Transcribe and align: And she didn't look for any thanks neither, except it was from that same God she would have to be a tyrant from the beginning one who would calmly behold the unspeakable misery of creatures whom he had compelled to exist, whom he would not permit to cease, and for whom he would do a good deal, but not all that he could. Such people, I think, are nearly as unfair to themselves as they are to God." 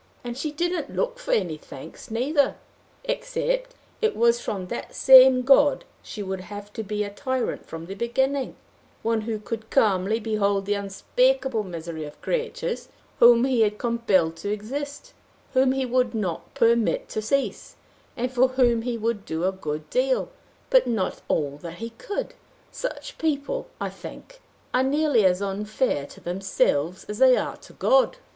And 0.23 0.35
she 0.35 0.49
didn't 0.51 0.89
look 0.95 1.19
for 1.19 1.29
any 1.31 1.57
thanks 1.57 2.09
neither, 2.09 2.55
except 3.03 3.75
it 4.01 4.15
was 4.15 4.41
from 4.41 4.65
that 4.65 4.95
same 4.95 5.43
God 5.43 5.85
she 6.01 6.23
would 6.23 6.39
have 6.41 6.73
to 6.73 6.81
be 6.81 7.03
a 7.03 7.11
tyrant 7.11 7.67
from 7.67 7.85
the 7.85 7.93
beginning 7.93 8.55
one 9.03 9.21
who 9.21 9.39
would 9.51 9.69
calmly 9.69 10.19
behold 10.19 10.65
the 10.65 10.73
unspeakable 10.73 11.61
misery 11.63 12.03
of 12.05 12.19
creatures 12.19 12.89
whom 13.19 13.45
he 13.45 13.61
had 13.61 13.77
compelled 13.77 14.37
to 14.37 14.51
exist, 14.51 15.13
whom 15.53 15.71
he 15.71 15.85
would 15.85 16.15
not 16.15 16.51
permit 16.55 17.07
to 17.09 17.21
cease, 17.21 17.75
and 18.17 18.31
for 18.33 18.47
whom 18.47 18.81
he 18.81 18.97
would 18.97 19.23
do 19.23 19.43
a 19.43 19.51
good 19.51 19.87
deal, 19.91 20.29
but 20.71 20.87
not 20.87 21.21
all 21.27 21.57
that 21.57 21.75
he 21.75 21.91
could. 21.91 22.33
Such 22.71 23.19
people, 23.19 23.67
I 23.79 23.91
think, 23.91 24.41
are 24.73 24.81
nearly 24.81 25.25
as 25.25 25.43
unfair 25.43 26.07
to 26.07 26.19
themselves 26.19 27.03
as 27.03 27.19
they 27.19 27.37
are 27.37 27.57
to 27.57 27.73
God." 27.73 28.17